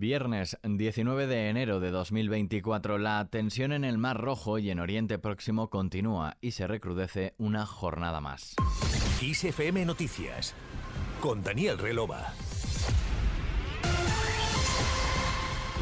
Viernes 0.00 0.56
19 0.64 1.26
de 1.26 1.50
enero 1.50 1.78
de 1.78 1.90
2024, 1.90 2.96
la 2.96 3.28
tensión 3.30 3.70
en 3.70 3.84
el 3.84 3.98
Mar 3.98 4.18
Rojo 4.18 4.58
y 4.58 4.70
en 4.70 4.80
Oriente 4.80 5.18
Próximo 5.18 5.68
continúa 5.68 6.38
y 6.40 6.52
se 6.52 6.66
recrudece 6.66 7.34
una 7.36 7.66
jornada 7.66 8.22
más. 8.22 8.56
ISFM 9.20 9.84
Noticias 9.84 10.54
con 11.20 11.42
Daniel 11.42 11.76
Relova. 11.76 12.32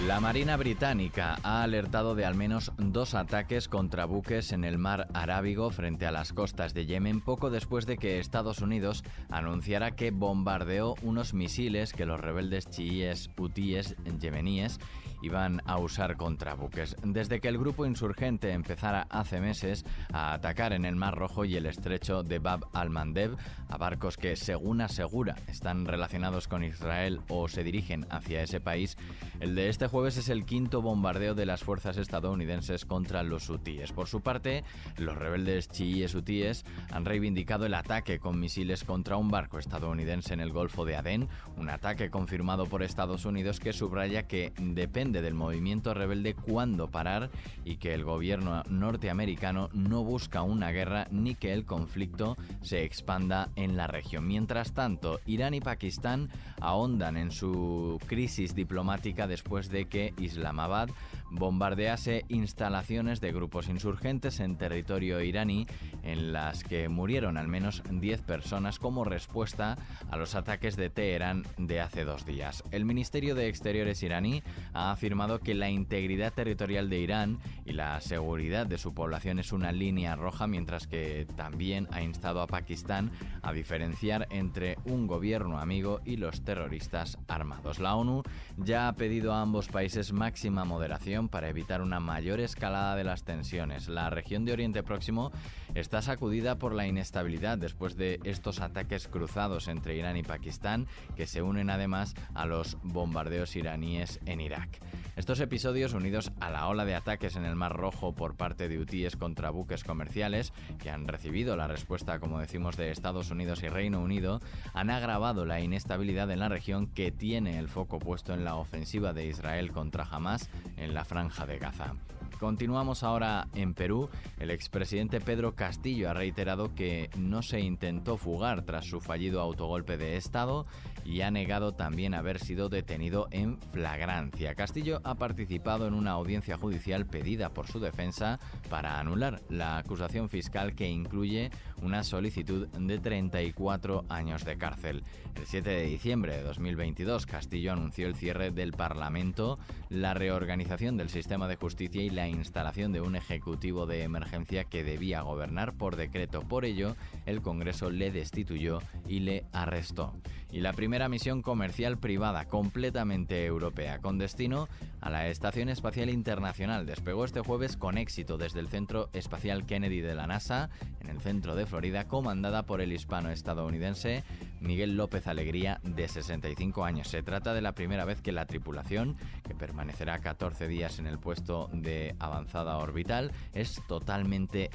La 0.06 0.20
Marina 0.20 0.56
Británica 0.56 1.38
ha 1.42 1.62
alertado 1.62 2.14
de 2.14 2.24
al 2.24 2.36
menos 2.36 2.72
dos 2.78 3.14
ataques 3.14 3.68
contra 3.68 4.04
buques 4.04 4.52
en 4.52 4.64
el 4.64 4.78
mar 4.78 5.08
Arábigo 5.12 5.70
frente 5.70 6.06
a 6.06 6.12
las 6.12 6.32
costas 6.32 6.72
de 6.72 6.86
Yemen 6.86 7.20
poco 7.20 7.50
después 7.50 7.84
de 7.84 7.98
que 7.98 8.20
Estados 8.20 8.60
Unidos 8.60 9.02
anunciara 9.28 9.96
que 9.96 10.12
bombardeó 10.12 10.94
unos 11.02 11.34
misiles 11.34 11.92
que 11.92 12.06
los 12.06 12.20
rebeldes 12.20 12.70
chiíes 12.70 13.30
hutíes 13.36 13.96
yemeníes 14.20 14.78
iban 15.22 15.62
a 15.66 15.78
usar 15.78 16.16
contra 16.16 16.54
buques. 16.54 16.96
Desde 17.02 17.40
que 17.40 17.48
el 17.48 17.58
grupo 17.58 17.86
insurgente 17.86 18.52
empezara 18.52 19.06
hace 19.10 19.40
meses 19.40 19.84
a 20.12 20.32
atacar 20.32 20.72
en 20.72 20.84
el 20.84 20.96
Mar 20.96 21.16
Rojo 21.16 21.44
y 21.44 21.56
el 21.56 21.66
estrecho 21.66 22.22
de 22.22 22.38
Bab 22.38 22.66
al-Mandeb 22.72 23.36
a 23.68 23.76
barcos 23.76 24.16
que, 24.16 24.36
según 24.36 24.80
asegura, 24.80 25.36
están 25.48 25.86
relacionados 25.86 26.48
con 26.48 26.64
Israel 26.64 27.20
o 27.28 27.48
se 27.48 27.64
dirigen 27.64 28.06
hacia 28.10 28.42
ese 28.42 28.60
país, 28.60 28.96
el 29.40 29.54
de 29.54 29.68
este 29.68 29.86
jueves 29.86 30.16
es 30.16 30.28
el 30.28 30.44
quinto 30.44 30.82
bombardeo 30.82 31.34
de 31.34 31.46
las 31.46 31.62
fuerzas 31.62 31.96
estadounidenses 31.96 32.84
contra 32.84 33.22
los 33.22 33.48
hutíes. 33.50 33.92
Por 33.92 34.08
su 34.08 34.20
parte, 34.20 34.64
los 34.96 35.16
rebeldes 35.16 35.68
chiíes 35.68 36.14
hutíes 36.14 36.64
han 36.90 37.04
reivindicado 37.04 37.66
el 37.66 37.74
ataque 37.74 38.18
con 38.18 38.40
misiles 38.40 38.84
contra 38.84 39.16
un 39.16 39.30
barco 39.30 39.58
estadounidense 39.58 40.34
en 40.34 40.40
el 40.40 40.52
Golfo 40.52 40.84
de 40.84 40.96
Adén, 40.96 41.28
un 41.56 41.70
ataque 41.70 42.10
confirmado 42.10 42.66
por 42.66 42.82
Estados 42.82 43.24
Unidos 43.24 43.60
que 43.60 43.72
subraya 43.72 44.26
que 44.26 44.52
depende 44.58 45.07
del 45.12 45.34
movimiento 45.34 45.94
rebelde 45.94 46.34
cuándo 46.34 46.88
parar 46.88 47.30
y 47.64 47.76
que 47.76 47.94
el 47.94 48.04
gobierno 48.04 48.62
norteamericano 48.68 49.70
no 49.72 50.04
busca 50.04 50.42
una 50.42 50.70
guerra 50.70 51.08
ni 51.10 51.34
que 51.34 51.52
el 51.52 51.64
conflicto 51.64 52.36
se 52.62 52.84
expanda 52.84 53.48
en 53.56 53.76
la 53.76 53.86
región. 53.86 54.26
Mientras 54.26 54.72
tanto, 54.72 55.20
Irán 55.26 55.54
y 55.54 55.60
Pakistán 55.60 56.28
ahondan 56.60 57.16
en 57.16 57.30
su 57.30 57.98
crisis 58.06 58.54
diplomática 58.54 59.26
después 59.26 59.70
de 59.70 59.86
que 59.86 60.14
Islamabad 60.18 60.88
bombardease 61.30 62.24
instalaciones 62.28 63.20
de 63.20 63.32
grupos 63.32 63.68
insurgentes 63.68 64.40
en 64.40 64.56
territorio 64.56 65.20
iraní 65.20 65.66
en 66.02 66.32
las 66.32 66.64
que 66.64 66.88
murieron 66.88 67.36
al 67.36 67.48
menos 67.48 67.82
10 67.90 68.22
personas 68.22 68.78
como 68.78 69.04
respuesta 69.04 69.76
a 70.10 70.16
los 70.16 70.34
ataques 70.34 70.76
de 70.76 70.90
Teherán 70.90 71.44
de 71.56 71.80
hace 71.80 72.04
dos 72.04 72.24
días. 72.24 72.64
El 72.70 72.84
Ministerio 72.84 73.34
de 73.34 73.48
Exteriores 73.48 74.02
iraní 74.02 74.42
ha 74.72 74.90
afirmado 74.90 75.40
que 75.40 75.54
la 75.54 75.70
integridad 75.70 76.32
territorial 76.32 76.88
de 76.88 77.00
Irán 77.00 77.38
y 77.64 77.72
la 77.72 78.00
seguridad 78.00 78.66
de 78.66 78.78
su 78.78 78.94
población 78.94 79.38
es 79.38 79.52
una 79.52 79.72
línea 79.72 80.16
roja, 80.16 80.46
mientras 80.46 80.86
que 80.86 81.26
también 81.36 81.88
ha 81.90 82.02
instado 82.02 82.40
a 82.40 82.46
Pakistán 82.46 83.10
a 83.42 83.52
diferenciar 83.52 84.26
entre 84.30 84.78
un 84.84 85.06
gobierno 85.06 85.58
amigo 85.58 86.00
y 86.04 86.16
los 86.16 86.42
terroristas 86.42 87.18
armados. 87.28 87.78
La 87.78 87.94
ONU 87.94 88.22
ya 88.56 88.88
ha 88.88 88.94
pedido 88.94 89.32
a 89.32 89.42
ambos 89.42 89.68
países 89.68 90.12
máxima 90.12 90.64
moderación 90.64 91.17
para 91.26 91.48
evitar 91.48 91.82
una 91.82 91.98
mayor 91.98 92.38
escalada 92.38 92.94
de 92.94 93.02
las 93.02 93.24
tensiones. 93.24 93.88
La 93.88 94.10
región 94.10 94.44
de 94.44 94.52
Oriente 94.52 94.84
Próximo 94.84 95.32
está 95.74 96.00
sacudida 96.02 96.58
por 96.60 96.72
la 96.72 96.86
inestabilidad 96.86 97.58
después 97.58 97.96
de 97.96 98.20
estos 98.22 98.60
ataques 98.60 99.08
cruzados 99.08 99.66
entre 99.66 99.96
Irán 99.96 100.16
y 100.16 100.22
Pakistán, 100.22 100.86
que 101.16 101.26
se 101.26 101.42
unen 101.42 101.70
además 101.70 102.14
a 102.34 102.46
los 102.46 102.78
bombardeos 102.82 103.56
iraníes 103.56 104.20
en 104.26 104.40
Irak. 104.40 104.78
Estos 105.16 105.40
episodios, 105.40 105.94
unidos 105.94 106.30
a 106.38 106.50
la 106.50 106.68
ola 106.68 106.84
de 106.84 106.94
ataques 106.94 107.34
en 107.34 107.44
el 107.44 107.56
Mar 107.56 107.72
Rojo 107.72 108.14
por 108.14 108.36
parte 108.36 108.68
de 108.68 108.78
hutíes 108.78 109.16
contra 109.16 109.50
buques 109.50 109.82
comerciales, 109.82 110.52
que 110.78 110.90
han 110.90 111.08
recibido 111.08 111.56
la 111.56 111.66
respuesta, 111.66 112.20
como 112.20 112.38
decimos, 112.38 112.76
de 112.76 112.92
Estados 112.92 113.32
Unidos 113.32 113.64
y 113.64 113.68
Reino 113.68 114.00
Unido, 114.00 114.40
han 114.74 114.90
agravado 114.90 115.44
la 115.44 115.60
inestabilidad 115.60 116.30
en 116.30 116.38
la 116.38 116.48
región 116.48 116.86
que 116.86 117.10
tiene 117.10 117.58
el 117.58 117.68
foco 117.68 117.98
puesto 117.98 118.34
en 118.34 118.44
la 118.44 118.54
ofensiva 118.56 119.12
de 119.12 119.26
Israel 119.26 119.72
contra 119.72 120.04
Hamas 120.04 120.50
en 120.76 120.94
la 120.94 121.04
franja 121.08 121.46
de 121.46 121.58
Gaza. 121.58 122.17
Continuamos 122.38 123.02
ahora 123.02 123.48
en 123.54 123.74
Perú. 123.74 124.08
El 124.38 124.50
expresidente 124.50 125.20
Pedro 125.20 125.54
Castillo 125.54 126.08
ha 126.08 126.14
reiterado 126.14 126.74
que 126.74 127.10
no 127.16 127.42
se 127.42 127.60
intentó 127.60 128.16
fugar 128.16 128.62
tras 128.62 128.84
su 128.84 129.00
fallido 129.00 129.40
autogolpe 129.40 129.96
de 129.96 130.16
Estado 130.16 130.66
y 131.04 131.22
ha 131.22 131.30
negado 131.30 131.72
también 131.72 132.14
haber 132.14 132.38
sido 132.38 132.68
detenido 132.68 133.28
en 133.30 133.58
flagrancia. 133.72 134.54
Castillo 134.54 135.00
ha 135.04 135.14
participado 135.14 135.86
en 135.86 135.94
una 135.94 136.12
audiencia 136.12 136.58
judicial 136.58 137.06
pedida 137.06 137.48
por 137.48 137.66
su 137.66 137.80
defensa 137.80 138.38
para 138.68 139.00
anular 139.00 139.40
la 139.48 139.78
acusación 139.78 140.28
fiscal 140.28 140.74
que 140.74 140.88
incluye 140.88 141.50
una 141.82 142.04
solicitud 142.04 142.68
de 142.68 142.98
34 142.98 144.04
años 144.08 144.44
de 144.44 144.58
cárcel. 144.58 145.04
El 145.34 145.46
7 145.46 145.70
de 145.70 145.82
diciembre 145.84 146.36
de 146.36 146.42
2022, 146.42 147.26
Castillo 147.26 147.72
anunció 147.72 148.06
el 148.06 148.16
cierre 148.16 148.50
del 148.50 148.72
Parlamento, 148.72 149.58
la 149.88 150.14
reorganización 150.14 150.96
del 150.96 151.08
sistema 151.08 151.48
de 151.48 151.56
justicia 151.56 152.02
y 152.02 152.10
la 152.10 152.17
instalación 152.26 152.92
de 152.92 153.00
un 153.00 153.14
ejecutivo 153.14 153.86
de 153.86 154.02
emergencia 154.02 154.64
que 154.64 154.82
debía 154.82 155.20
gobernar 155.20 155.74
por 155.74 155.94
decreto. 155.94 156.40
Por 156.40 156.64
ello, 156.64 156.96
el 157.26 157.42
Congreso 157.42 157.90
le 157.90 158.10
destituyó 158.10 158.80
y 159.06 159.20
le 159.20 159.44
arrestó. 159.52 160.14
Y 160.50 160.60
la 160.60 160.72
primera 160.72 161.10
misión 161.10 161.42
comercial 161.42 161.98
privada 161.98 162.46
completamente 162.46 163.44
europea 163.44 163.98
con 163.98 164.16
destino 164.16 164.68
a 165.00 165.10
la 165.10 165.28
Estación 165.28 165.68
Espacial 165.68 166.08
Internacional 166.08 166.86
despegó 166.86 167.26
este 167.26 167.40
jueves 167.40 167.76
con 167.76 167.98
éxito 167.98 168.38
desde 168.38 168.60
el 168.60 168.68
Centro 168.68 169.10
Espacial 169.12 169.66
Kennedy 169.66 170.00
de 170.00 170.14
la 170.14 170.26
NASA, 170.26 170.70
en 171.00 171.10
el 171.10 171.20
centro 171.20 171.54
de 171.54 171.66
Florida, 171.66 172.08
comandada 172.08 172.64
por 172.64 172.80
el 172.80 172.92
hispano-estadounidense 172.92 174.24
Miguel 174.60 174.96
López 174.96 175.26
Alegría, 175.26 175.80
de 175.82 176.08
65 176.08 176.84
años. 176.84 177.08
Se 177.08 177.22
trata 177.22 177.54
de 177.54 177.62
la 177.62 177.72
primera 177.72 178.04
vez 178.04 178.20
que 178.20 178.32
la 178.32 178.46
tripulación, 178.46 179.16
que 179.46 179.54
permanecerá 179.54 180.18
14 180.20 180.68
días 180.68 180.98
en 180.98 181.06
el 181.06 181.18
puesto 181.18 181.68
de 181.72 182.14
avanzada 182.18 182.76
orbital, 182.78 183.32
es 183.52 183.80
totalmente 183.86 184.70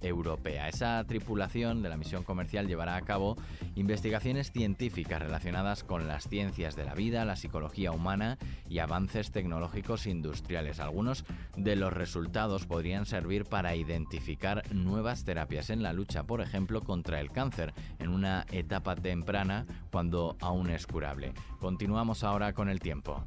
europea. 0.00 0.68
Esa 0.68 1.02
tripulación 1.04 1.82
de 1.82 1.88
la 1.88 1.96
misión 1.96 2.24
comercial 2.24 2.66
llevará 2.66 2.96
a 2.96 3.02
cabo 3.02 3.36
investigaciones 3.74 4.52
científicas 4.52 5.20
relacionadas 5.20 5.84
con 5.84 6.06
las 6.06 6.28
ciencias 6.28 6.76
de 6.76 6.84
la 6.84 6.94
vida, 6.94 7.24
la 7.24 7.36
psicología 7.36 7.92
humana 7.92 8.38
y 8.68 8.78
avances 8.78 9.30
tecnológicos 9.30 10.06
industriales. 10.06 10.80
Algunos 10.80 11.24
de 11.56 11.76
los 11.76 11.92
resultados 11.92 12.66
podrían 12.66 13.06
servir 13.06 13.44
para 13.44 13.76
identificar 13.76 14.62
nuevas 14.72 15.24
terapias 15.24 15.70
en 15.70 15.82
la 15.82 15.92
lucha, 15.92 16.24
por 16.24 16.40
ejemplo, 16.40 16.82
contra 16.82 17.20
el 17.20 17.30
cáncer, 17.30 17.72
en 17.98 18.10
una 18.10 18.46
etapa 18.50 18.94
temprana 19.04 19.66
cuando 19.92 20.34
aún 20.40 20.70
es 20.70 20.86
curable. 20.86 21.34
Continuamos 21.60 22.24
ahora 22.24 22.54
con 22.54 22.70
el 22.70 22.80
tiempo. 22.80 23.22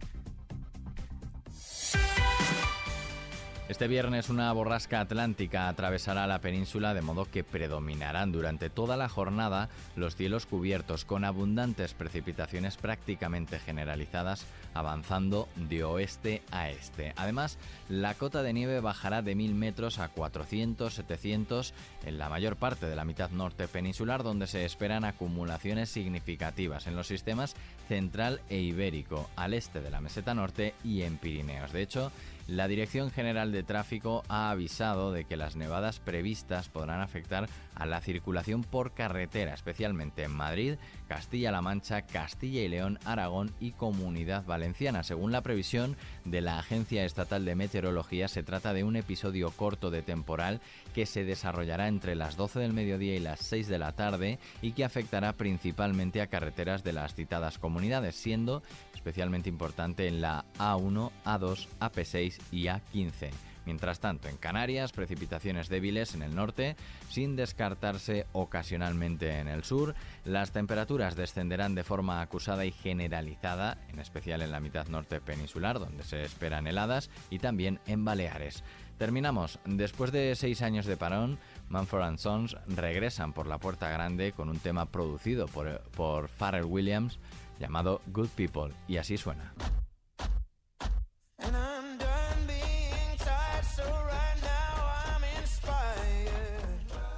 Este 3.70 3.90
viernes 3.90 4.30
una 4.30 4.54
borrasca 4.54 5.02
atlántica 5.02 5.68
atravesará 5.68 6.26
la 6.26 6.40
península 6.40 6.94
de 6.94 7.02
modo 7.02 7.26
que 7.30 7.44
predominarán 7.44 8.32
durante 8.32 8.70
toda 8.70 8.96
la 8.96 9.10
jornada 9.10 9.68
los 9.98 10.16
cielos 10.16 10.46
cubiertos 10.46 11.04
con 11.04 11.26
abundantes 11.26 11.94
precipitaciones 11.94 12.78
prácticamente 12.78 13.60
generalizadas 13.60 14.46
avanzando 14.74 15.50
de 15.58 15.84
oeste 15.84 16.44
a 16.50 16.70
este. 16.70 17.12
Además, 17.18 17.58
la 17.90 18.14
cota 18.14 18.42
de 18.42 18.54
nieve 18.54 18.80
bajará 18.80 19.22
de 19.22 19.36
1000 19.36 19.54
metros 19.54 20.00
a 20.00 20.08
400, 20.08 20.94
700 20.94 21.74
en 22.06 22.18
la 22.18 22.30
mayor 22.30 22.56
parte 22.56 22.86
de 22.86 22.96
la 22.96 23.04
mitad 23.04 23.32
norte 23.32 23.68
peninsular 23.68 24.24
donde 24.24 24.48
se 24.48 24.64
esperan 24.64 25.04
acumulaciones 25.04 25.90
significativas 25.90 26.88
en 26.88 26.96
los 26.96 27.08
sistemas 27.08 27.58
central 27.90 28.40
e 28.48 28.60
ibérico, 28.60 29.30
al 29.36 29.54
este 29.54 29.82
de 29.82 29.90
la 29.90 30.00
meseta 30.00 30.34
norte 30.34 30.74
y 30.86 31.02
en 31.02 31.18
Pirineos. 31.18 31.74
De 31.74 31.82
hecho, 31.82 32.14
la 32.48 32.70
Dirección 32.70 33.12
General 33.12 33.52
de 33.52 33.64
Tráfico 33.64 34.24
ha 34.30 34.50
avisado 34.50 35.12
de 35.12 35.26
que 35.26 35.36
las 35.36 35.58
nevadas 35.58 36.00
previstas 36.00 36.70
podrán 36.70 37.02
afectar 37.02 37.50
a 37.76 37.86
la 37.86 38.00
circulación 38.00 38.64
por 38.64 38.94
carretera, 38.94 39.54
especialmente 39.54 40.24
en 40.24 40.32
Madrid, 40.32 40.76
Castilla-La 41.08 41.62
Mancha, 41.62 42.04
Castilla 42.04 42.62
y 42.62 42.70
León, 42.70 43.00
Aragón 43.04 43.52
y 43.60 43.72
Comunidad 43.72 44.46
Valenciana. 44.46 45.04
Según 45.04 45.32
la 45.32 45.42
previsión 45.42 45.98
de 46.24 46.42
la 46.42 46.58
Agencia 46.58 47.06
Estatal 47.06 47.44
de 47.44 47.56
Meteorología, 47.56 48.30
se 48.30 48.44
trata 48.44 48.74
de 48.74 48.86
un 48.86 48.96
episodio 48.96 49.52
corto 49.52 49.92
de 49.92 50.02
temporal 50.02 50.62
que 50.96 51.06
se 51.06 51.26
desarrollará 51.26 51.88
entre 51.88 52.16
las 52.16 52.38
12 52.38 52.60
del 52.60 52.74
mediodía 52.74 53.16
y 53.16 53.20
las 53.20 53.42
6 53.42 53.68
de 53.68 53.78
la 53.78 53.92
tarde 53.92 54.40
y 54.62 54.72
que 54.72 54.86
afectará 54.86 55.34
principalmente 55.34 56.22
a 56.22 56.28
carreteras 56.28 56.84
de 56.84 56.94
las 56.94 57.14
citadas 57.14 57.60
comunidades, 57.60 58.16
siendo 58.16 58.64
especialmente 58.96 59.50
importante 59.50 60.08
en 60.08 60.22
la 60.22 60.46
A1, 60.58 61.12
A2, 61.26 61.68
AP6 61.80 62.37
y 62.52 62.66
A15. 62.66 63.32
Mientras 63.68 64.00
tanto, 64.00 64.30
en 64.30 64.38
Canarias, 64.38 64.94
precipitaciones 64.94 65.68
débiles 65.68 66.16
en 66.16 66.22
el 66.22 66.34
norte, 66.34 66.78
sin 67.10 67.36
descartarse 67.36 68.26
ocasionalmente 68.32 69.40
en 69.40 69.50
el 69.50 69.66
sur. 69.66 69.94
Las 70.24 70.54
temperaturas 70.54 71.18
descenderán 71.18 71.76
de 71.76 71.84
forma 71.84 72.22
acusada 72.22 72.64
y 72.64 72.72
generalizada, 72.72 73.78
en 73.90 74.00
especial 74.00 74.42
en 74.42 74.52
la 74.52 74.62
mitad 74.62 74.88
norte 74.88 75.20
peninsular, 75.20 75.80
donde 75.80 76.04
se 76.04 76.24
esperan 76.24 76.66
heladas, 76.66 77.10
y 77.30 77.40
también 77.40 77.82
en 77.88 78.06
Baleares. 78.06 78.64
Terminamos. 78.98 79.60
Después 79.66 80.14
de 80.14 80.34
seis 80.36 80.62
años 80.62 80.86
de 80.86 80.96
parón, 80.96 81.38
Manfred 81.68 82.20
Sons 82.20 82.56
regresan 82.68 83.34
por 83.34 83.48
la 83.48 83.58
puerta 83.58 83.90
grande 83.90 84.32
con 84.32 84.48
un 84.48 84.60
tema 84.60 84.86
producido 84.86 85.46
por, 85.48 85.82
por 85.92 86.30
Pharrell 86.30 86.64
Williams 86.64 87.20
llamado 87.60 88.02
Good 88.08 88.30
People, 88.30 88.74
y 88.88 88.96
así 88.96 89.18
suena. 89.18 89.54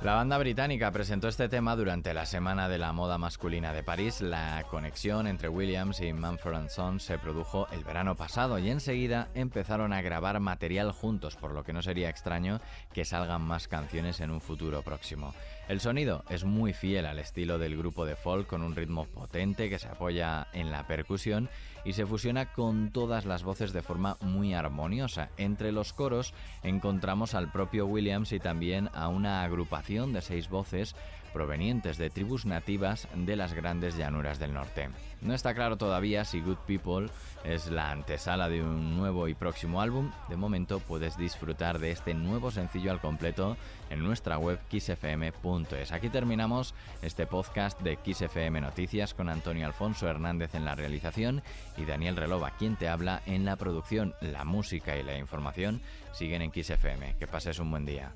La 0.01 0.15
banda 0.15 0.37
británica 0.37 0.91
presentó 0.91 1.27
este 1.27 1.49
tema 1.49 1.75
durante 1.75 2.13
la 2.13 2.25
Semana 2.25 2.69
de 2.69 2.77
la 2.77 2.93
Moda 2.93 3.17
Masculina 3.17 3.73
de 3.73 3.83
París. 3.83 4.21
La 4.21 4.63
conexión 4.71 5.27
entre 5.27 5.49
Williams 5.49 5.99
y 5.99 6.13
Manfred 6.13 6.69
Sons 6.69 7.03
se 7.03 7.17
produjo 7.17 7.67
el 7.73 7.83
verano 7.83 8.15
pasado 8.15 8.57
y 8.59 8.69
enseguida 8.69 9.27
empezaron 9.33 9.91
a 9.91 10.01
grabar 10.01 10.39
material 10.39 10.93
juntos, 10.93 11.35
por 11.35 11.51
lo 11.51 11.65
que 11.65 11.73
no 11.73 11.81
sería 11.81 12.09
extraño 12.09 12.61
que 12.93 13.03
salgan 13.03 13.41
más 13.41 13.67
canciones 13.67 14.21
en 14.21 14.31
un 14.31 14.39
futuro 14.39 14.83
próximo. 14.83 15.33
El 15.67 15.81
sonido 15.81 16.23
es 16.29 16.45
muy 16.45 16.71
fiel 16.71 17.05
al 17.05 17.19
estilo 17.19 17.59
del 17.59 17.75
grupo 17.75 18.05
de 18.05 18.15
folk 18.15 18.47
con 18.47 18.63
un 18.63 18.77
ritmo 18.77 19.03
potente 19.03 19.69
que 19.69 19.79
se 19.79 19.89
apoya 19.89 20.47
en 20.53 20.71
la 20.71 20.87
percusión 20.87 21.49
y 21.85 21.93
se 21.93 22.05
fusiona 22.05 22.51
con 22.53 22.91
todas 22.91 23.25
las 23.25 23.43
voces 23.43 23.73
de 23.73 23.81
forma 23.81 24.17
muy 24.21 24.53
armoniosa. 24.53 25.29
Entre 25.37 25.71
los 25.71 25.93
coros 25.93 26.33
encontramos 26.63 27.35
al 27.35 27.51
propio 27.51 27.85
Williams 27.85 28.31
y 28.31 28.39
también 28.39 28.89
a 28.93 29.07
una 29.07 29.43
agrupación 29.43 30.13
de 30.13 30.21
seis 30.21 30.49
voces 30.49 30.95
provenientes 31.29 31.97
de 31.97 32.09
tribus 32.09 32.45
nativas 32.45 33.07
de 33.15 33.35
las 33.35 33.53
grandes 33.53 33.95
llanuras 33.97 34.39
del 34.39 34.53
norte. 34.53 34.89
No 35.21 35.33
está 35.33 35.53
claro 35.53 35.77
todavía 35.77 36.23
si 36.23 36.39
Good 36.39 36.57
People 36.65 37.09
es 37.43 37.69
la 37.69 37.91
antesala 37.91 38.47
de 38.47 38.61
un 38.61 38.97
nuevo 38.97 39.27
y 39.27 39.33
próximo 39.33 39.81
álbum. 39.81 40.11
De 40.29 40.37
momento 40.37 40.79
puedes 40.79 41.17
disfrutar 41.17 41.79
de 41.79 41.91
este 41.91 42.13
nuevo 42.13 42.51
sencillo 42.51 42.91
al 42.91 43.01
completo 43.01 43.57
en 43.89 44.03
nuestra 44.03 44.37
web 44.37 44.59
xfm.es. 44.71 45.91
Aquí 45.91 46.09
terminamos 46.09 46.73
este 47.01 47.27
podcast 47.27 47.79
de 47.81 47.97
XFM 47.97 48.61
Noticias 48.61 49.13
con 49.13 49.29
Antonio 49.29 49.65
Alfonso 49.65 50.07
Hernández 50.07 50.55
en 50.55 50.65
la 50.65 50.75
realización 50.75 51.41
y 51.77 51.85
Daniel 51.85 52.15
Relova, 52.15 52.51
quien 52.57 52.75
te 52.75 52.87
habla 52.87 53.21
en 53.25 53.45
la 53.45 53.55
producción. 53.55 54.13
La 54.21 54.45
música 54.45 54.95
y 54.97 55.03
la 55.03 55.17
información 55.17 55.81
siguen 56.13 56.41
en 56.41 56.51
XFM. 56.51 57.15
Que 57.17 57.27
pases 57.27 57.59
un 57.59 57.71
buen 57.71 57.85
día. 57.85 58.13